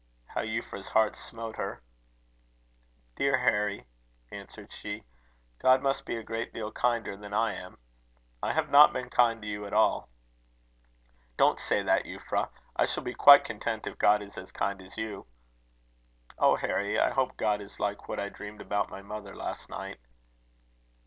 How 0.25 0.41
Euphra's 0.41 0.87
heart 0.89 1.15
smote 1.15 1.57
her! 1.57 1.83
"Dear 3.15 3.37
Harry," 3.37 3.85
answered 4.31 4.73
she, 4.73 5.03
"God 5.59 5.83
must 5.83 6.07
be 6.07 6.15
a 6.17 6.23
great 6.23 6.51
deal 6.51 6.71
kinder 6.71 7.15
than 7.15 7.35
I 7.35 7.53
am. 7.53 7.77
I 8.41 8.53
have 8.53 8.71
not 8.71 8.93
been 8.93 9.11
kind 9.11 9.39
to 9.43 9.47
you 9.47 9.67
at 9.67 9.73
all." 9.75 10.09
"Don't 11.37 11.59
say 11.59 11.83
that, 11.83 12.05
Euphra. 12.05 12.49
I 12.75 12.85
shall 12.85 13.03
be 13.03 13.13
quite 13.13 13.45
content 13.45 13.85
if 13.85 13.99
God 13.99 14.23
is 14.23 14.39
as 14.39 14.51
kind 14.51 14.81
as 14.81 14.97
you." 14.97 15.27
"Oh, 16.39 16.55
Harry! 16.55 16.97
I 16.99 17.11
hope 17.11 17.37
God 17.37 17.61
is 17.61 17.79
like 17.79 18.09
what 18.09 18.19
I 18.19 18.29
dreamed 18.29 18.61
about 18.61 18.89
my 18.89 19.03
mother 19.03 19.35
last 19.35 19.69
night." 19.69 19.99